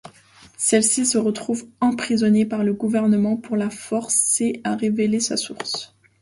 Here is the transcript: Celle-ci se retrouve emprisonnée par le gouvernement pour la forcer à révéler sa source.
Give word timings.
Celle-ci 0.57 1.05
se 1.05 1.19
retrouve 1.19 1.67
emprisonnée 1.79 2.47
par 2.47 2.63
le 2.63 2.73
gouvernement 2.73 3.37
pour 3.37 3.55
la 3.55 3.69
forcer 3.69 4.59
à 4.63 4.75
révéler 4.75 5.19
sa 5.19 5.37
source. 5.37 5.93